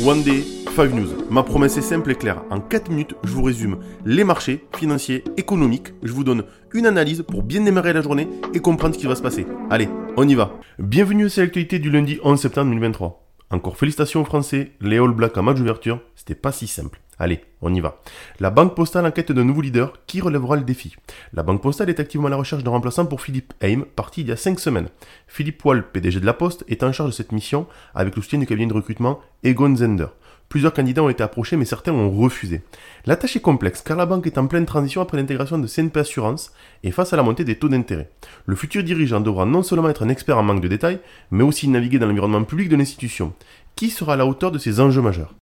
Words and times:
One 0.00 0.22
Day, 0.22 0.44
5 0.76 0.94
News. 0.94 1.08
Ma 1.28 1.42
promesse 1.42 1.76
est 1.76 1.82
simple 1.82 2.12
et 2.12 2.14
claire. 2.14 2.44
En 2.50 2.60
4 2.60 2.88
minutes, 2.88 3.16
je 3.24 3.32
vous 3.32 3.42
résume 3.42 3.78
les 4.06 4.22
marchés 4.22 4.64
financiers, 4.76 5.24
économiques. 5.36 5.92
Je 6.04 6.12
vous 6.12 6.22
donne 6.22 6.44
une 6.72 6.86
analyse 6.86 7.22
pour 7.22 7.42
bien 7.42 7.62
démarrer 7.62 7.92
la 7.92 8.00
journée 8.00 8.28
et 8.54 8.60
comprendre 8.60 8.94
ce 8.94 9.00
qui 9.00 9.08
va 9.08 9.16
se 9.16 9.22
passer. 9.22 9.44
Allez, 9.70 9.88
on 10.16 10.28
y 10.28 10.36
va. 10.36 10.54
Bienvenue 10.78 11.26
à 11.26 11.40
l'actualité 11.40 11.80
du 11.80 11.90
lundi 11.90 12.20
11 12.22 12.40
septembre 12.40 12.70
2023. 12.70 13.26
Encore 13.50 13.76
félicitations 13.76 14.20
aux 14.20 14.24
Français, 14.24 14.70
les 14.80 14.98
All 14.98 15.10
Blacks 15.10 15.36
en 15.36 15.42
match 15.42 15.58
d'ouverture, 15.58 16.00
c'était 16.14 16.36
pas 16.36 16.52
si 16.52 16.68
simple. 16.68 17.00
Allez, 17.18 17.40
on 17.62 17.74
y 17.74 17.80
va. 17.80 18.00
La 18.38 18.50
Banque 18.50 18.76
Postale 18.76 19.04
enquête 19.04 19.32
d'un 19.32 19.44
nouveau 19.44 19.60
leader 19.60 19.92
qui 20.06 20.20
relèvera 20.20 20.54
le 20.54 20.62
défi. 20.62 20.94
La 21.32 21.42
Banque 21.42 21.62
Postale 21.62 21.90
est 21.90 21.98
activement 21.98 22.28
à 22.28 22.30
la 22.30 22.36
recherche 22.36 22.62
d'un 22.62 22.70
remplaçant 22.70 23.06
pour 23.06 23.20
Philippe 23.20 23.52
Haim, 23.60 23.84
parti 23.96 24.20
il 24.20 24.28
y 24.28 24.32
a 24.32 24.36
5 24.36 24.60
semaines. 24.60 24.88
Philippe 25.26 25.64
Wall, 25.64 25.84
PDG 25.90 26.20
de 26.20 26.26
la 26.26 26.32
Poste, 26.32 26.64
est 26.68 26.84
en 26.84 26.92
charge 26.92 27.10
de 27.10 27.14
cette 27.14 27.32
mission 27.32 27.66
avec 27.94 28.14
le 28.14 28.22
soutien 28.22 28.38
du 28.38 28.46
cabinet 28.46 28.68
de 28.68 28.74
recrutement 28.74 29.18
Egon 29.42 29.74
Zender. 29.74 30.06
Plusieurs 30.48 30.72
candidats 30.72 31.02
ont 31.02 31.10
été 31.10 31.22
approchés, 31.22 31.56
mais 31.56 31.66
certains 31.66 31.92
ont 31.92 32.10
refusé. 32.10 32.62
La 33.04 33.16
tâche 33.16 33.36
est 33.36 33.40
complexe, 33.40 33.82
car 33.82 33.98
la 33.98 34.06
banque 34.06 34.26
est 34.26 34.38
en 34.38 34.46
pleine 34.46 34.64
transition 34.64 35.02
après 35.02 35.18
l'intégration 35.18 35.58
de 35.58 35.66
CNP 35.66 36.00
Assurance 36.00 36.52
et 36.84 36.90
face 36.90 37.12
à 37.12 37.16
la 37.16 37.22
montée 37.22 37.44
des 37.44 37.58
taux 37.58 37.68
d'intérêt. 37.68 38.10
Le 38.46 38.56
futur 38.56 38.82
dirigeant 38.82 39.20
devra 39.20 39.44
non 39.44 39.62
seulement 39.62 39.90
être 39.90 40.04
un 40.04 40.08
expert 40.08 40.38
en 40.38 40.42
manque 40.44 40.62
de 40.62 40.68
détails, 40.68 41.00
mais 41.30 41.44
aussi 41.44 41.68
naviguer 41.68 41.98
dans 41.98 42.06
l'environnement 42.06 42.44
public 42.44 42.70
de 42.70 42.76
l'institution. 42.76 43.34
Qui 43.76 43.90
sera 43.90 44.14
à 44.14 44.16
la 44.16 44.24
hauteur 44.24 44.50
de 44.50 44.58
ces 44.58 44.80
enjeux 44.80 45.02
majeurs? 45.02 45.34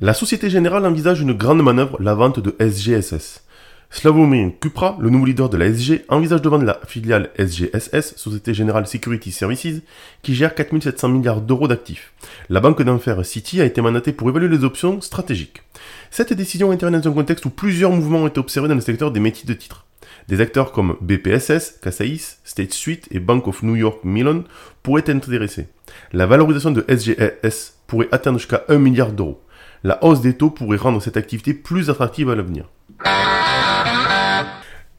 La 0.00 0.14
Société 0.14 0.48
Générale 0.48 0.86
envisage 0.86 1.22
une 1.22 1.32
grande 1.32 1.60
manœuvre, 1.60 2.00
la 2.00 2.14
vente 2.14 2.38
de 2.38 2.54
SGSS. 2.60 3.42
Slavomir 3.90 4.52
Kupra, 4.60 4.96
le 5.00 5.10
nouveau 5.10 5.24
leader 5.24 5.48
de 5.48 5.56
la 5.56 5.66
SG, 5.72 6.04
envisage 6.08 6.40
de 6.40 6.48
vendre 6.48 6.64
la 6.64 6.78
filiale 6.86 7.30
SGSS, 7.36 8.14
Société 8.14 8.54
Générale 8.54 8.86
Security 8.86 9.32
Services, 9.32 9.82
qui 10.22 10.36
gère 10.36 10.54
4700 10.54 11.08
milliards 11.08 11.40
d'euros 11.40 11.66
d'actifs. 11.66 12.12
La 12.48 12.60
banque 12.60 12.80
d'enfer 12.80 13.26
City 13.26 13.60
a 13.60 13.64
été 13.64 13.80
mandatée 13.80 14.12
pour 14.12 14.28
évaluer 14.28 14.46
les 14.46 14.62
options 14.62 15.00
stratégiques. 15.00 15.62
Cette 16.12 16.32
décision 16.32 16.70
intervient 16.70 17.00
dans 17.00 17.10
un 17.10 17.14
contexte 17.14 17.46
où 17.46 17.50
plusieurs 17.50 17.90
mouvements 17.90 18.18
ont 18.18 18.28
été 18.28 18.38
observés 18.38 18.68
dans 18.68 18.76
le 18.76 18.80
secteur 18.80 19.10
des 19.10 19.18
métiers 19.18 19.48
de 19.48 19.54
titres. 19.54 19.84
Des 20.28 20.40
acteurs 20.40 20.70
comme 20.70 20.96
BPSS, 21.00 21.80
Casais, 21.82 22.18
State 22.44 22.72
Street 22.72 23.00
et 23.10 23.18
Bank 23.18 23.48
of 23.48 23.64
New 23.64 23.74
York 23.74 23.98
Mellon 24.04 24.44
pourraient 24.84 25.00
être 25.00 25.08
intéressés. 25.08 25.66
La 26.12 26.26
valorisation 26.26 26.70
de 26.70 26.84
SGSS 26.88 27.78
pourrait 27.88 28.08
atteindre 28.12 28.38
jusqu'à 28.38 28.62
1 28.68 28.78
milliard 28.78 29.10
d'euros 29.10 29.40
la 29.84 30.02
hausse 30.04 30.20
des 30.20 30.34
taux 30.34 30.50
pourrait 30.50 30.76
rendre 30.76 31.00
cette 31.00 31.16
activité 31.16 31.54
plus 31.54 31.90
attractive 31.90 32.30
à 32.30 32.34
l'avenir. 32.34 32.64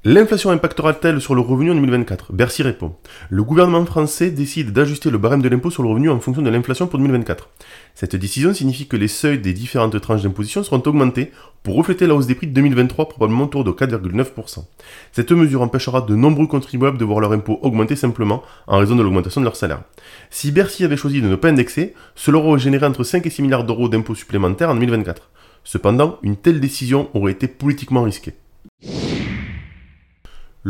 L'inflation 0.05 0.52
impactera-t-elle 0.52 1.19
sur 1.19 1.36
le 1.36 1.42
revenu 1.42 1.72
en 1.72 1.75
2024 1.75 2.31
Bercy 2.31 2.64
répond. 2.64 2.95
Le 3.30 3.44
gouvernement 3.44 3.86
français 3.86 4.31
décide 4.31 4.72
d'ajuster 4.72 5.09
le 5.09 5.17
barème 5.17 5.41
de 5.41 5.50
l'impôt 5.50 5.72
sur 5.72 5.83
le 5.83 5.89
revenu 5.89 6.09
en 6.09 6.22
fonction 6.22 6.41
de 6.41 6.50
l'inflation 6.50 6.88
pour 6.88 7.00
2024. 7.00 7.50
Cette 7.95 8.16
décision 8.16 8.53
signifie 8.53 8.88
que 8.88 8.95
les 8.95 9.09
seuils 9.09 9.39
des 9.39 9.52
différentes 9.52 10.00
tranches 10.00 10.22
d'imposition 10.22 10.64
seront 10.64 10.81
augmentés 10.86 11.33
pour 11.64 11.75
refléter 11.75 12.08
la 12.08 12.16
hausse 12.16 12.28
des 12.28 12.36
prix 12.36 12.47
de 12.47 12.53
2023 12.53 13.09
probablement 13.09 13.44
autour 13.44 13.66
de 13.66 13.72
4,9%. 13.72 14.64
Cette 15.11 15.33
mesure 15.33 15.61
empêchera 15.61 16.00
de 16.00 16.16
nombreux 16.16 16.47
contribuables 16.47 16.97
de 16.97 17.03
voir 17.03 17.19
leur 17.19 17.34
impôt 17.34 17.59
augmenter 17.61 17.97
simplement 17.97 18.41
en 18.67 18.78
raison 18.78 18.95
de 18.95 19.03
l'augmentation 19.03 19.41
de 19.41 19.45
leur 19.45 19.58
salaire. 19.58 19.81
Si 20.30 20.53
Bercy 20.53 20.86
avait 20.86 20.95
choisi 20.95 21.22
de 21.22 21.28
ne 21.28 21.36
pas 21.36 21.50
indexer, 21.50 21.94
cela 22.16 22.38
aurait 22.38 22.58
généré 22.58 22.86
entre 22.86 23.03
5 23.03 23.25
et 23.25 23.30
6 23.30 23.41
milliards 23.41 23.66
d'euros 23.66 23.89
d'impôts 23.89 24.16
supplémentaires 24.16 24.69
en 24.69 24.75
2024. 24.75 25.30
Cependant, 25.66 26.19
une 26.23 26.38
telle 26.38 26.61
décision 26.61 27.09
aurait 27.13 27.34
été 27.34 27.50
politiquement 27.50 28.03
risquée. 28.03 28.36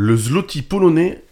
Le 0.02 0.16
zloty 0.16 0.62
polonais 0.62 1.22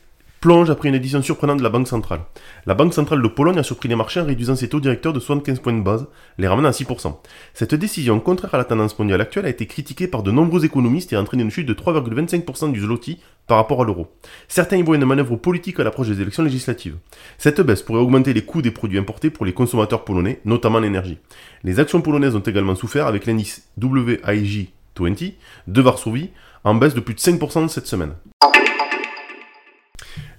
plonge 0.43 0.69
après 0.69 0.91
une 0.91 0.95
édition 0.95 1.23
surprenante 1.23 1.57
de 1.57 1.63
la 1.63 1.71
Banque 1.71 1.89
centrale. 1.89 2.21
La 2.67 2.75
Banque 2.75 2.93
centrale 2.93 3.23
de 3.23 3.29
Pologne 3.29 3.59
a 3.59 3.63
surpris 3.63 3.89
les 3.89 3.97
marchés 3.97 4.21
en 4.21 4.27
réduisant 4.27 4.57
ses 4.57 4.69
taux 4.69 4.79
directeurs 4.79 5.15
de 5.15 5.21
75 5.21 5.61
points 5.61 5.73
de 5.73 5.81
base, 5.81 6.07
les 6.37 6.47
ramenant 6.47 6.69
à 6.69 6.73
6%. 6.73 7.17
Cette 7.55 7.75
décision, 7.75 8.21
contraire 8.21 8.55
à 8.55 8.59
la 8.59 8.67
tendance 8.67 8.99
mondiale 8.99 9.23
actuelle, 9.23 9.47
a 9.47 9.49
été 9.49 9.65
critiquée 9.65 10.07
par 10.07 10.23
de 10.23 10.31
nombreux 10.31 10.67
économistes 10.67 11.15
et 11.15 11.17
a 11.17 11.21
entraîné 11.23 11.45
une 11.45 11.51
chute 11.51 11.67
de 11.67 11.73
3,25% 11.73 12.71
du 12.71 12.81
zloty 12.81 13.21
par 13.47 13.57
rapport 13.57 13.81
à 13.81 13.87
l'euro. 13.87 14.13
Certains 14.49 14.77
y 14.77 14.83
voient 14.83 14.97
une 14.97 15.07
manœuvre 15.07 15.37
politique 15.37 15.81
à 15.81 15.85
l'approche 15.85 16.09
des 16.09 16.21
élections 16.21 16.43
législatives. 16.43 16.97
Cette 17.39 17.63
baisse 17.63 17.81
pourrait 17.81 18.03
augmenter 18.03 18.35
les 18.35 18.45
coûts 18.45 18.61
des 18.61 18.71
produits 18.71 18.99
importés 18.99 19.31
pour 19.31 19.47
les 19.47 19.55
consommateurs 19.55 20.05
polonais, 20.05 20.41
notamment 20.45 20.79
l'énergie. 20.79 21.17
Les 21.65 21.81
actions 21.81 22.03
polonaises 22.03 22.37
ont 22.37 22.41
également 22.41 22.75
souffert 22.75 23.07
avec 23.07 23.25
l'indice 23.25 23.67
WIG 23.81 24.73
20 24.99 25.33
de 25.69 25.81
Varsovie 25.81 26.31
en 26.69 26.75
baisse 26.75 26.95
de 26.95 27.01
plus 27.01 27.15
de 27.15 27.21
5% 27.21 27.69
cette 27.69 27.87
semaine. 27.87 28.13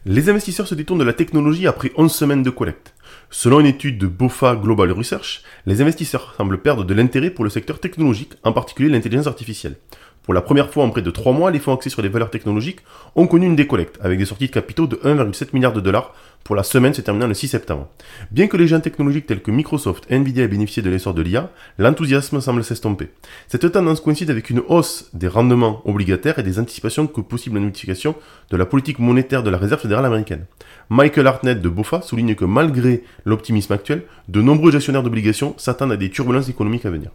Les 0.06 0.30
investisseurs 0.30 0.68
se 0.68 0.76
détournent 0.76 1.00
de 1.00 1.04
la 1.04 1.14
technologie 1.14 1.68
après 1.68 1.92
11 1.98 2.12
semaines 2.12 2.44
de 2.44 2.50
collecte. 2.50 2.94
Selon 3.32 3.60
une 3.60 3.66
étude 3.66 3.98
de 3.98 4.08
BOFA 4.08 4.56
Global 4.56 4.92
Research, 4.92 5.42
les 5.66 5.82
investisseurs 5.82 6.34
semblent 6.38 6.62
perdre 6.62 6.84
de 6.84 6.94
l'intérêt 6.94 7.32
pour 7.32 7.44
le 7.44 7.50
secteur 7.50 7.80
technologique, 7.80 8.34
en 8.44 8.54
particulier 8.54 8.90
l'intelligence 8.90 9.28
artificielle. 9.28 9.78
Pour 10.24 10.34
la 10.34 10.42
première 10.42 10.70
fois 10.70 10.84
en 10.84 10.90
près 10.90 11.02
de 11.02 11.12
3 11.12 11.34
mois, 11.34 11.50
les 11.52 11.60
fonds 11.60 11.74
axés 11.74 11.90
sur 11.90 12.02
les 12.02 12.10
valeurs 12.10 12.30
technologiques 12.30 12.82
ont 13.16 13.28
connu 13.28 13.48
une 13.48 13.56
décollecte, 13.56 13.98
avec 14.02 14.20
des 14.20 14.26
sorties 14.26 14.48
de 14.48 14.52
capitaux 14.52 14.86
de 14.88 14.98
1,7 14.98 15.50
milliard 15.54 15.74
de 15.74 15.82
dollars 15.82 16.14
pour 16.44 16.56
la 16.56 16.64
semaine 16.64 16.94
se 16.94 17.02
terminant 17.02 17.28
le 17.28 17.34
6 17.34 17.50
septembre. 17.50 17.90
Bien 18.32 18.48
que 18.48 18.58
les 18.58 18.68
géants 18.68 18.80
technologiques 18.80 19.28
tels 19.28 19.42
que 19.42 19.52
Microsoft 19.52 20.06
et 20.10 20.16
Nvidia 20.16 20.44
aient 20.44 20.48
bénéficié 20.48 20.82
de 20.82 20.90
l'essor 20.90 21.14
de 21.14 21.22
l'IA, 21.22 21.52
l'enthousiasme 21.78 22.42
semble 22.42 22.64
s'estomper. 22.64 23.10
Cette 23.48 23.72
tendance 23.72 24.02
coïncide 24.02 24.32
avec 24.32 24.50
une 24.50 24.64
hausse 24.68 25.10
des 25.14 25.28
rendements 25.28 25.82
obligataires 25.86 26.40
et 26.40 26.44
des 26.44 26.60
anticipations 26.60 27.08
que 27.08 27.22
possible 27.22 27.60
notification 27.60 28.16
de 28.50 28.58
la 28.58 28.66
politique 28.66 29.00
monétaire 29.00 29.44
de 29.44 29.50
la 29.50 29.58
Réserve 29.58 29.82
fédérale 29.82 30.06
américaine. 30.06 30.46
Michael 30.90 31.28
Hartnett 31.28 31.62
de 31.62 31.70
BOFA 31.70 32.02
souligne 32.02 32.36
que 32.36 32.46
malgré 32.46 33.04
l'optimisme 33.26 33.74
actuel, 33.74 34.04
de 34.28 34.42
nombreux 34.42 34.72
gestionnaires 34.72 35.04
d'obligations 35.04 35.54
s'attendent 35.58 35.92
à 35.92 35.98
des 35.98 36.10
turbulences 36.10 36.50
économiques 36.50 36.86
à 36.86 36.90
venir. 36.90 37.12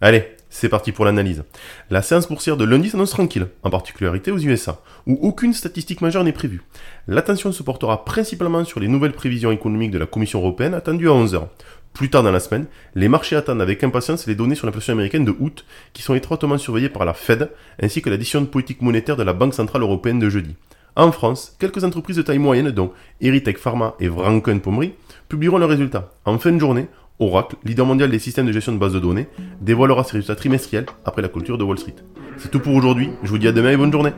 Allez, 0.00 0.37
c'est 0.50 0.68
parti 0.68 0.92
pour 0.92 1.04
l'analyse. 1.04 1.44
La 1.90 2.02
séance 2.02 2.28
boursière 2.28 2.56
de 2.56 2.64
lundi 2.64 2.90
s'annonce 2.90 3.10
tranquille, 3.10 3.48
en 3.62 3.70
particularité 3.70 4.30
aux 4.30 4.38
USA, 4.38 4.80
où 5.06 5.18
aucune 5.22 5.54
statistique 5.54 6.00
majeure 6.00 6.24
n'est 6.24 6.32
prévue. 6.32 6.62
L'attention 7.06 7.52
se 7.52 7.62
portera 7.62 8.04
principalement 8.04 8.64
sur 8.64 8.80
les 8.80 8.88
nouvelles 8.88 9.12
prévisions 9.12 9.50
économiques 9.50 9.90
de 9.90 9.98
la 9.98 10.06
Commission 10.06 10.40
européenne 10.40 10.74
attendues 10.74 11.08
à 11.08 11.12
11h. 11.12 11.48
Plus 11.92 12.10
tard 12.10 12.22
dans 12.22 12.30
la 12.30 12.40
semaine, 12.40 12.66
les 12.94 13.08
marchés 13.08 13.36
attendent 13.36 13.62
avec 13.62 13.82
impatience 13.82 14.26
les 14.26 14.34
données 14.34 14.54
sur 14.54 14.66
l'inflation 14.66 14.92
américaine 14.92 15.24
de 15.24 15.34
août, 15.38 15.64
qui 15.92 16.02
sont 16.02 16.14
étroitement 16.14 16.58
surveillées 16.58 16.88
par 16.88 17.04
la 17.04 17.14
Fed, 17.14 17.50
ainsi 17.82 18.02
que 18.02 18.10
la 18.10 18.16
décision 18.16 18.40
de 18.40 18.46
politique 18.46 18.82
monétaire 18.82 19.16
de 19.16 19.22
la 19.22 19.32
Banque 19.32 19.54
Centrale 19.54 19.82
Européenne 19.82 20.18
de 20.18 20.28
jeudi. 20.28 20.54
En 20.96 21.12
France, 21.12 21.56
quelques 21.58 21.84
entreprises 21.84 22.16
de 22.16 22.22
taille 22.22 22.38
moyenne, 22.38 22.70
dont 22.70 22.92
Eritech 23.20 23.58
Pharma 23.58 23.94
et 24.00 24.08
Vranken 24.08 24.60
Pommery, 24.60 24.94
publieront 25.28 25.58
leurs 25.58 25.68
résultats. 25.68 26.12
En 26.24 26.38
fin 26.38 26.52
de 26.52 26.58
journée, 26.58 26.88
Oracle, 27.20 27.56
leader 27.64 27.84
mondial 27.84 28.10
des 28.10 28.18
systèmes 28.18 28.46
de 28.46 28.52
gestion 28.52 28.72
de 28.72 28.78
bases 28.78 28.92
de 28.92 29.00
données, 29.00 29.26
dévoilera 29.60 30.04
ses 30.04 30.12
résultats 30.12 30.36
trimestriels 30.36 30.86
après 31.04 31.22
la 31.22 31.28
culture 31.28 31.58
de 31.58 31.64
Wall 31.64 31.78
Street. 31.78 31.96
C'est 32.36 32.50
tout 32.50 32.60
pour 32.60 32.74
aujourd'hui, 32.74 33.10
je 33.22 33.28
vous 33.28 33.38
dis 33.38 33.48
à 33.48 33.52
demain 33.52 33.70
et 33.70 33.76
bonne 33.76 33.92
journée 33.92 34.12